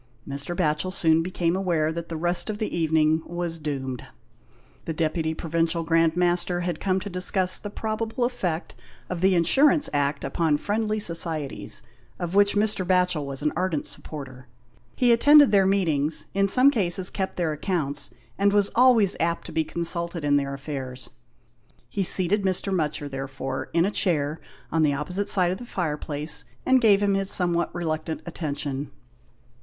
Mr. 0.27 0.55
Batchel 0.55 0.89
soon 0.91 1.21
became 1.21 1.55
aware 1.55 1.93
that 1.93 2.09
the 2.09 2.17
rest 2.17 2.49
of 2.49 2.57
the 2.57 2.75
evening 2.75 3.21
was 3.23 3.59
doomed. 3.59 4.03
The 4.85 4.93
Deputy 4.95 5.35
Pro 5.35 5.51
vincial 5.51 5.85
Grand 5.85 6.15
Master 6.15 6.61
had 6.61 6.79
come 6.79 6.99
to 7.01 7.07
discuss 7.07 7.59
the 7.59 7.69
127 7.69 8.07
GHOST 8.07 8.69
TALES. 8.71 8.77
probable 8.79 9.05
effect 9.05 9.11
of 9.11 9.21
the 9.21 9.35
Insurance 9.35 9.91
Act 9.93 10.23
upon 10.23 10.57
Friendly 10.57 10.97
Societies, 10.97 11.83
of 12.17 12.33
which 12.33 12.55
Mr. 12.55 12.83
Batchel 12.83 13.25
was 13.27 13.43
an 13.43 13.51
ardent 13.55 13.85
supporter. 13.85 14.47
He 14.95 15.11
attended 15.11 15.51
their 15.51 15.67
meetings, 15.67 16.25
in 16.33 16.47
some 16.47 16.71
cases 16.71 17.11
kept 17.11 17.37
their 17.37 17.51
accounts, 17.53 18.09
and 18.39 18.51
was 18.51 18.71
always 18.73 19.15
apt 19.19 19.45
to 19.45 19.51
be 19.51 19.63
consulted 19.63 20.25
in 20.25 20.35
their 20.37 20.55
affairs. 20.55 21.11
He 21.89 22.01
seated 22.01 22.41
Mr. 22.41 22.73
Mutcher, 22.73 23.07
therefore, 23.07 23.69
in 23.71 23.85
a 23.85 23.91
chair 23.91 24.39
on 24.71 24.81
the 24.81 24.95
opposite 24.95 25.29
side 25.29 25.51
of 25.51 25.59
the 25.59 25.63
fireplace, 25.63 26.43
and 26.65 26.81
gave 26.81 27.03
him 27.03 27.13
his 27.13 27.29
somewhat 27.29 27.75
reluctant 27.75 28.23
attention. 28.25 28.89